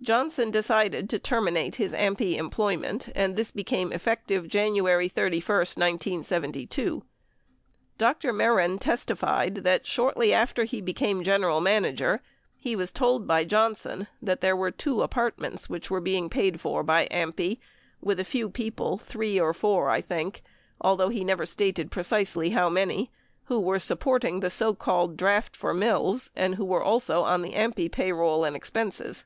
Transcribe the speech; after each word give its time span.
Johnson 0.00 0.50
decided 0.52 1.10
to 1.10 1.18
terminate 1.18 1.74
his 1.74 1.92
AMPI 1.92 2.36
employment 2.38 3.08
and 3.16 3.34
this 3.36 3.50
became 3.50 3.92
effective 3.92 4.48
January 4.48 5.08
31, 5.08 5.42
1972. 5.44 7.02
Dr. 7.98 8.32
Mehren 8.32 8.78
testified 8.78 9.56
that 9.64 9.86
shortly 9.88 10.32
after 10.32 10.62
he 10.64 10.80
became 10.80 11.24
general 11.24 11.60
manager 11.60 12.22
he 12.56 12.74
was 12.76 12.90
told 12.92 13.26
by 13.26 13.44
Johnson 13.44 14.06
that"... 14.22 14.40
there 14.40 14.56
were 14.56 14.70
two 14.70 15.02
apartments 15.02 15.68
which 15.68 15.90
were 15.90 16.00
being 16.00 16.30
paid 16.30 16.58
for 16.60 16.82
by 16.84 17.06
AMPI 17.10 17.58
with 18.00 18.18
a 18.20 18.24
few 18.24 18.48
people, 18.48 18.96
three 18.98 19.38
or 19.38 19.52
four, 19.52 19.90
I 19.90 20.00
think, 20.00 20.42
although 20.80 21.10
he 21.10 21.24
never 21.24 21.44
stated 21.44 21.90
precisely 21.90 22.50
how 22.50 22.70
many, 22.70 23.10
who 23.46 23.60
were 23.60 23.80
supporting 23.80 24.40
the 24.40 24.48
so 24.48 24.74
called 24.74 25.16
draft 25.18 25.54
for 25.56 25.74
Mills, 25.74 26.30
who 26.36 26.64
were 26.64 26.84
also 26.84 27.22
on 27.24 27.42
the 27.42 27.52
AMPI 27.54 27.90
payrolls 27.90 28.46
and 28.46 28.54
expenses." 28.56 29.24